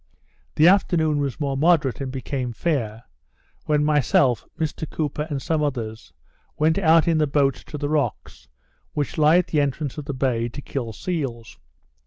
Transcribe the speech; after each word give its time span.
The 0.55 0.67
afternoon 0.67 1.19
was 1.19 1.39
more 1.39 1.55
moderate, 1.55 2.01
and 2.01 2.11
became 2.11 2.53
fair; 2.53 3.03
when 3.67 3.85
myself, 3.85 4.43
Mr 4.59 4.89
Cooper, 4.89 5.27
and 5.29 5.39
some 5.39 5.61
others, 5.61 6.11
went 6.57 6.79
out 6.79 7.07
in 7.07 7.19
the 7.19 7.27
boats 7.27 7.63
to 7.65 7.77
the 7.77 7.87
rocks, 7.87 8.47
which 8.95 9.19
lie 9.19 9.37
at 9.37 9.49
this 9.49 9.61
entrance 9.61 9.99
of 9.99 10.05
the 10.05 10.15
bay, 10.15 10.49
to 10.49 10.61
kill 10.63 10.91
seals. 10.91 11.59